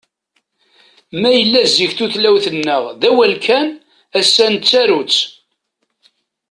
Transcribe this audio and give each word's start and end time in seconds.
Ma 1.19 1.29
yella 1.37 1.61
zik 1.75 1.91
tutlayt-nneɣ 1.97 2.83
d 2.99 3.01
awal 3.09 3.35
kan, 3.45 3.67
ass-a 4.19 4.45
nettaru-tt. 4.53 5.19